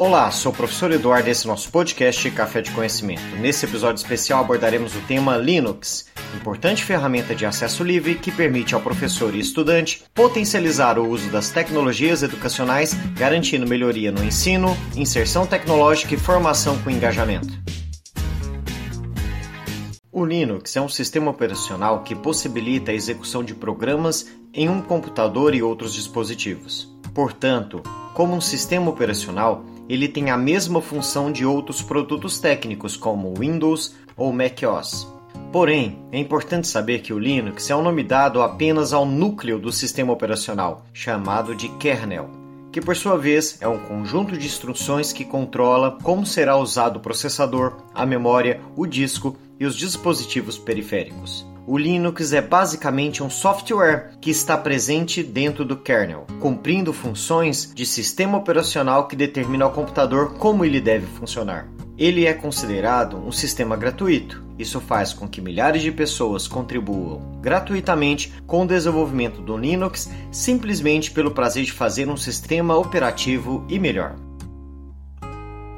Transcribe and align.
Olá, 0.00 0.30
sou 0.30 0.50
o 0.50 0.54
professor 0.54 0.90
Eduardo 0.92 1.28
e 1.28 1.30
esse 1.30 1.46
é 1.46 1.50
nosso 1.50 1.70
podcast 1.70 2.30
Café 2.30 2.62
de 2.62 2.70
Conhecimento. 2.70 3.20
Nesse 3.38 3.66
episódio 3.66 4.00
especial 4.00 4.40
abordaremos 4.42 4.96
o 4.96 5.00
tema 5.02 5.36
Linux, 5.36 6.06
importante 6.34 6.82
ferramenta 6.82 7.34
de 7.34 7.44
acesso 7.44 7.84
livre 7.84 8.14
que 8.14 8.32
permite 8.32 8.74
ao 8.74 8.80
professor 8.80 9.34
e 9.34 9.40
estudante 9.40 10.02
potencializar 10.14 10.98
o 10.98 11.06
uso 11.06 11.28
das 11.28 11.50
tecnologias 11.50 12.22
educacionais, 12.22 12.94
garantindo 13.14 13.66
melhoria 13.66 14.10
no 14.10 14.24
ensino, 14.24 14.74
inserção 14.96 15.46
tecnológica 15.46 16.14
e 16.14 16.18
formação 16.18 16.78
com 16.78 16.88
engajamento. 16.88 17.52
O 20.10 20.24
Linux 20.24 20.76
é 20.76 20.80
um 20.80 20.88
sistema 20.88 21.30
operacional 21.30 22.02
que 22.04 22.14
possibilita 22.14 22.90
a 22.90 22.94
execução 22.94 23.44
de 23.44 23.54
programas 23.54 24.28
em 24.54 24.66
um 24.66 24.80
computador 24.80 25.54
e 25.54 25.62
outros 25.62 25.92
dispositivos. 25.92 26.88
Portanto, 27.12 27.82
como 28.14 28.34
um 28.34 28.40
sistema 28.40 28.90
operacional, 28.90 29.64
ele 29.90 30.06
tem 30.06 30.30
a 30.30 30.36
mesma 30.36 30.80
função 30.80 31.32
de 31.32 31.44
outros 31.44 31.82
produtos 31.82 32.38
técnicos 32.38 32.96
como 32.96 33.34
Windows 33.34 33.96
ou 34.16 34.32
macOS. 34.32 35.08
Porém, 35.50 35.98
é 36.12 36.18
importante 36.18 36.68
saber 36.68 37.00
que 37.00 37.12
o 37.12 37.18
Linux 37.18 37.68
é 37.68 37.74
um 37.74 37.82
nome 37.82 38.04
dado 38.04 38.40
apenas 38.40 38.92
ao 38.92 39.04
núcleo 39.04 39.58
do 39.58 39.72
sistema 39.72 40.12
operacional, 40.12 40.86
chamado 40.92 41.56
de 41.56 41.68
kernel, 41.70 42.30
que 42.70 42.80
por 42.80 42.94
sua 42.94 43.18
vez 43.18 43.58
é 43.60 43.66
um 43.66 43.80
conjunto 43.80 44.38
de 44.38 44.46
instruções 44.46 45.12
que 45.12 45.24
controla 45.24 45.98
como 46.04 46.24
será 46.24 46.56
usado 46.56 46.98
o 46.98 47.00
processador, 47.00 47.78
a 47.92 48.06
memória, 48.06 48.60
o 48.76 48.86
disco 48.86 49.36
e 49.58 49.66
os 49.66 49.74
dispositivos 49.74 50.56
periféricos. 50.56 51.49
O 51.70 51.78
Linux 51.78 52.32
é 52.32 52.40
basicamente 52.40 53.22
um 53.22 53.30
software 53.30 54.10
que 54.20 54.28
está 54.28 54.58
presente 54.58 55.22
dentro 55.22 55.64
do 55.64 55.76
kernel, 55.76 56.26
cumprindo 56.40 56.92
funções 56.92 57.72
de 57.72 57.86
sistema 57.86 58.36
operacional 58.36 59.06
que 59.06 59.14
determina 59.14 59.66
ao 59.66 59.70
computador 59.70 60.34
como 60.34 60.64
ele 60.64 60.80
deve 60.80 61.06
funcionar. 61.06 61.68
Ele 61.96 62.26
é 62.26 62.34
considerado 62.34 63.16
um 63.18 63.30
sistema 63.30 63.76
gratuito. 63.76 64.42
Isso 64.58 64.80
faz 64.80 65.12
com 65.12 65.28
que 65.28 65.40
milhares 65.40 65.80
de 65.80 65.92
pessoas 65.92 66.48
contribuam 66.48 67.38
gratuitamente 67.40 68.32
com 68.48 68.64
o 68.64 68.66
desenvolvimento 68.66 69.40
do 69.40 69.56
Linux 69.56 70.10
simplesmente 70.32 71.12
pelo 71.12 71.30
prazer 71.30 71.64
de 71.64 71.70
fazer 71.70 72.08
um 72.08 72.16
sistema 72.16 72.76
operativo 72.76 73.64
e 73.68 73.78
melhor 73.78 74.16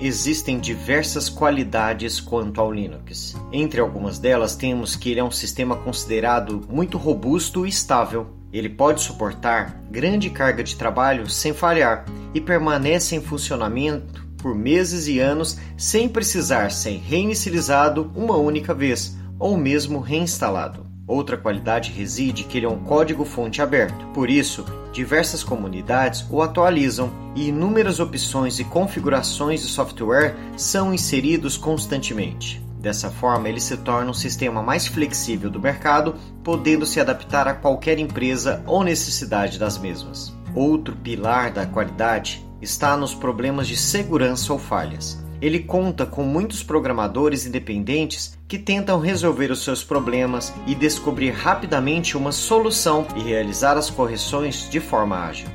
existem 0.00 0.58
diversas 0.58 1.28
qualidades 1.28 2.20
quanto 2.20 2.60
ao 2.60 2.72
Linux. 2.72 3.36
Entre 3.52 3.80
algumas 3.80 4.18
delas, 4.18 4.56
temos 4.56 4.96
que 4.96 5.10
ele 5.10 5.20
é 5.20 5.24
um 5.24 5.30
sistema 5.30 5.76
considerado 5.76 6.66
muito 6.68 6.96
robusto 6.96 7.66
e 7.66 7.68
estável. 7.68 8.28
Ele 8.52 8.68
pode 8.68 9.00
suportar 9.02 9.80
grande 9.90 10.30
carga 10.30 10.64
de 10.64 10.74
trabalho 10.74 11.28
sem 11.28 11.52
falhar 11.52 12.04
e 12.34 12.40
permanece 12.40 13.14
em 13.14 13.20
funcionamento 13.20 14.26
por 14.38 14.54
meses 14.54 15.06
e 15.06 15.20
anos 15.20 15.58
sem 15.76 16.08
precisar 16.08 16.70
ser 16.70 16.98
reinicializado 16.98 18.10
uma 18.16 18.36
única 18.36 18.74
vez 18.74 19.16
ou 19.38 19.56
mesmo 19.56 20.00
reinstalado. 20.00 20.89
Outra 21.10 21.36
qualidade 21.36 21.90
reside 21.90 22.44
que 22.44 22.56
ele 22.56 22.66
é 22.66 22.68
um 22.68 22.84
código-fonte 22.84 23.60
aberto. 23.60 24.06
Por 24.14 24.30
isso, 24.30 24.64
diversas 24.92 25.42
comunidades 25.42 26.24
o 26.30 26.40
atualizam 26.40 27.10
e 27.34 27.48
inúmeras 27.48 27.98
opções 27.98 28.60
e 28.60 28.64
configurações 28.64 29.60
de 29.60 29.66
software 29.66 30.36
são 30.56 30.94
inseridos 30.94 31.56
constantemente. 31.56 32.64
Dessa 32.78 33.10
forma, 33.10 33.48
ele 33.48 33.58
se 33.58 33.76
torna 33.78 34.12
um 34.12 34.14
sistema 34.14 34.62
mais 34.62 34.86
flexível 34.86 35.50
do 35.50 35.58
mercado, 35.58 36.14
podendo 36.44 36.86
se 36.86 37.00
adaptar 37.00 37.48
a 37.48 37.54
qualquer 37.54 37.98
empresa 37.98 38.62
ou 38.64 38.84
necessidade 38.84 39.58
das 39.58 39.76
mesmas. 39.76 40.32
Outro 40.54 40.94
pilar 40.94 41.50
da 41.50 41.66
qualidade 41.66 42.46
está 42.62 42.96
nos 42.96 43.16
problemas 43.16 43.66
de 43.66 43.76
segurança 43.76 44.52
ou 44.52 44.60
falhas 44.60 45.18
ele 45.40 45.60
conta 45.60 46.04
com 46.04 46.22
muitos 46.22 46.62
programadores 46.62 47.46
independentes 47.46 48.38
que 48.46 48.58
tentam 48.58 49.00
resolver 49.00 49.50
os 49.50 49.64
seus 49.64 49.82
problemas 49.82 50.52
e 50.66 50.74
descobrir 50.74 51.30
rapidamente 51.30 52.16
uma 52.16 52.32
solução 52.32 53.06
e 53.16 53.20
realizar 53.20 53.76
as 53.76 53.88
correções 53.88 54.68
de 54.68 54.80
forma 54.80 55.16
ágil. 55.16 55.48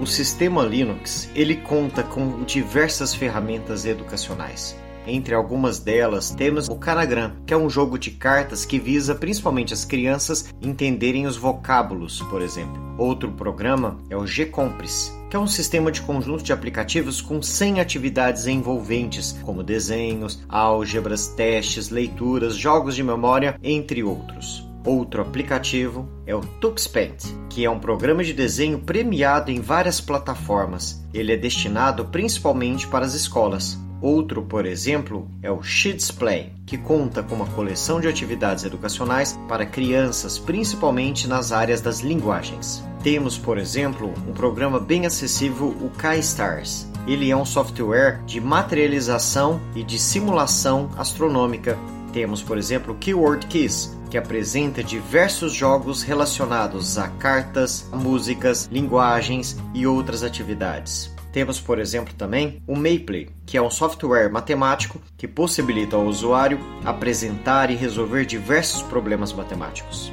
O 0.00 0.06
sistema 0.06 0.62
Linux, 0.62 1.30
ele 1.36 1.54
conta 1.54 2.02
com 2.02 2.42
diversas 2.42 3.14
ferramentas 3.14 3.84
educacionais. 3.84 4.76
Entre 5.06 5.34
algumas 5.34 5.78
delas, 5.78 6.30
temos 6.30 6.68
o 6.68 6.76
Canagram, 6.76 7.32
que 7.46 7.52
é 7.52 7.56
um 7.56 7.68
jogo 7.68 7.98
de 7.98 8.10
cartas 8.10 8.64
que 8.64 8.78
visa 8.78 9.14
principalmente 9.14 9.74
as 9.74 9.84
crianças 9.84 10.52
entenderem 10.62 11.26
os 11.26 11.36
vocábulos, 11.36 12.20
por 12.30 12.40
exemplo. 12.40 12.82
Outro 12.96 13.32
programa 13.32 13.98
é 14.08 14.16
o 14.16 14.24
Gcompris, 14.24 15.12
que 15.28 15.36
é 15.36 15.38
um 15.38 15.46
sistema 15.46 15.90
de 15.92 16.00
conjunto 16.00 16.42
de 16.42 16.52
aplicativos 16.52 17.20
com 17.20 17.42
100 17.42 17.80
atividades 17.80 18.46
envolventes, 18.46 19.38
como 19.42 19.62
desenhos, 19.62 20.42
álgebras, 20.48 21.28
testes, 21.28 21.90
leituras, 21.90 22.56
jogos 22.56 22.94
de 22.94 23.02
memória, 23.02 23.58
entre 23.62 24.02
outros. 24.02 24.64
Outro 24.86 25.22
aplicativo 25.22 26.06
é 26.26 26.34
o 26.34 26.40
TuxPaint, 26.40 27.24
que 27.48 27.64
é 27.64 27.70
um 27.70 27.78
programa 27.78 28.22
de 28.22 28.34
desenho 28.34 28.78
premiado 28.78 29.50
em 29.50 29.60
várias 29.60 29.98
plataformas. 29.98 31.02
Ele 31.12 31.32
é 31.32 31.36
destinado 31.36 32.04
principalmente 32.06 32.86
para 32.86 33.06
as 33.06 33.14
escolas. 33.14 33.78
Outro, 34.00 34.42
por 34.42 34.66
exemplo, 34.66 35.28
é 35.42 35.50
o 35.50 35.62
Sheets 35.62 36.10
Play, 36.10 36.52
que 36.66 36.76
conta 36.76 37.22
com 37.22 37.34
uma 37.34 37.46
coleção 37.46 38.00
de 38.00 38.08
atividades 38.08 38.64
educacionais 38.64 39.38
para 39.48 39.64
crianças, 39.64 40.38
principalmente 40.38 41.26
nas 41.26 41.52
áreas 41.52 41.80
das 41.80 42.00
linguagens. 42.00 42.84
Temos, 43.02 43.38
por 43.38 43.58
exemplo, 43.58 44.12
um 44.28 44.32
programa 44.32 44.78
bem 44.80 45.06
acessível, 45.06 45.68
o 45.80 45.90
K-Stars. 45.90 46.86
Ele 47.06 47.30
é 47.30 47.36
um 47.36 47.44
software 47.44 48.22
de 48.24 48.40
materialização 48.40 49.60
e 49.74 49.82
de 49.82 49.98
simulação 49.98 50.90
astronômica. 50.96 51.78
Temos, 52.12 52.42
por 52.42 52.56
exemplo, 52.56 52.94
o 52.94 52.96
Keyword 52.96 53.46
Keys, 53.46 53.94
que 54.10 54.16
apresenta 54.16 54.82
diversos 54.82 55.52
jogos 55.52 56.02
relacionados 56.02 56.96
a 56.96 57.08
cartas, 57.08 57.88
músicas, 57.92 58.68
linguagens 58.70 59.56
e 59.74 59.86
outras 59.86 60.22
atividades. 60.22 61.13
Temos, 61.34 61.58
por 61.58 61.80
exemplo, 61.80 62.14
também 62.14 62.62
o 62.64 62.76
Maple, 62.76 63.28
que 63.44 63.56
é 63.56 63.60
um 63.60 63.68
software 63.68 64.30
matemático 64.30 65.02
que 65.18 65.26
possibilita 65.26 65.96
ao 65.96 66.04
usuário 66.04 66.60
apresentar 66.84 67.72
e 67.72 67.74
resolver 67.74 68.24
diversos 68.24 68.82
problemas 68.82 69.32
matemáticos. 69.32 70.12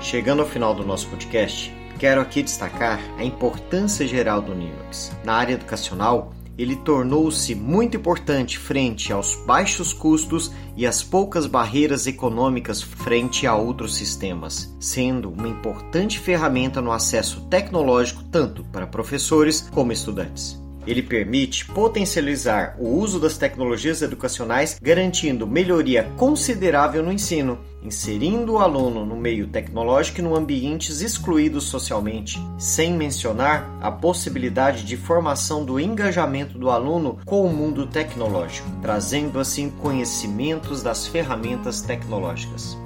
Chegando 0.00 0.42
ao 0.42 0.48
final 0.48 0.72
do 0.72 0.86
nosso 0.86 1.08
podcast, 1.08 1.74
quero 1.98 2.20
aqui 2.20 2.44
destacar 2.44 3.00
a 3.18 3.24
importância 3.24 4.06
geral 4.06 4.40
do 4.40 4.54
Linux. 4.54 5.10
Na 5.24 5.34
área 5.34 5.54
educacional, 5.54 6.32
ele 6.56 6.76
tornou-se 6.76 7.54
muito 7.54 7.96
importante 7.96 8.58
frente 8.58 9.12
aos 9.12 9.34
baixos 9.46 9.92
custos 9.92 10.52
e 10.76 10.86
às 10.86 11.02
poucas 11.02 11.46
barreiras 11.46 12.06
econômicas 12.06 12.82
frente 12.82 13.46
a 13.46 13.54
outros 13.54 13.94
sistemas, 13.94 14.74
sendo 14.78 15.30
uma 15.30 15.48
importante 15.48 16.18
ferramenta 16.18 16.80
no 16.80 16.92
acesso 16.92 17.40
tecnológico 17.48 18.22
tanto 18.24 18.64
para 18.64 18.86
professores 18.86 19.68
como 19.72 19.92
estudantes. 19.92 20.61
Ele 20.86 21.02
permite 21.02 21.66
potencializar 21.66 22.76
o 22.78 22.88
uso 22.88 23.20
das 23.20 23.38
tecnologias 23.38 24.02
educacionais, 24.02 24.78
garantindo 24.82 25.46
melhoria 25.46 26.10
considerável 26.16 27.02
no 27.02 27.12
ensino, 27.12 27.58
inserindo 27.82 28.54
o 28.54 28.58
aluno 28.58 29.04
no 29.04 29.16
meio 29.16 29.46
tecnológico 29.46 30.20
e 30.20 30.22
no 30.22 30.36
ambientes 30.36 31.00
excluídos 31.00 31.64
socialmente, 31.64 32.40
sem 32.58 32.92
mencionar 32.92 33.68
a 33.80 33.90
possibilidade 33.90 34.84
de 34.84 34.96
formação 34.96 35.64
do 35.64 35.78
engajamento 35.78 36.58
do 36.58 36.70
aluno 36.70 37.18
com 37.24 37.44
o 37.44 37.52
mundo 37.52 37.86
tecnológico, 37.86 38.68
trazendo 38.80 39.38
assim 39.38 39.70
conhecimentos 39.70 40.82
das 40.82 41.06
ferramentas 41.06 41.80
tecnológicas. 41.80 42.76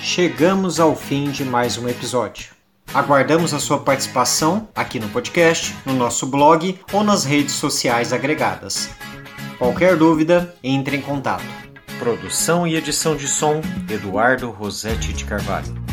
Chegamos 0.00 0.78
ao 0.78 0.94
fim 0.94 1.30
de 1.30 1.44
mais 1.44 1.76
um 1.76 1.88
episódio. 1.88 2.55
Aguardamos 2.96 3.52
a 3.52 3.60
sua 3.60 3.78
participação 3.78 4.70
aqui 4.74 4.98
no 4.98 5.06
podcast, 5.10 5.76
no 5.84 5.92
nosso 5.92 6.26
blog 6.26 6.80
ou 6.94 7.04
nas 7.04 7.26
redes 7.26 7.52
sociais 7.52 8.10
agregadas. 8.10 8.88
Qualquer 9.58 9.98
dúvida, 9.98 10.54
entre 10.64 10.96
em 10.96 11.02
contato. 11.02 11.44
Produção 11.98 12.66
e 12.66 12.74
edição 12.74 13.14
de 13.14 13.28
som: 13.28 13.60
Eduardo 13.90 14.50
Rosetti 14.50 15.12
de 15.12 15.26
Carvalho. 15.26 15.85